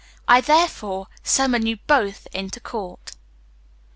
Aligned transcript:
I, 0.27 0.41
therefore, 0.41 1.09
summon 1.21 1.67
you 1.67 1.77
both 1.85 2.25
into 2.33 2.59
court." 2.59 3.11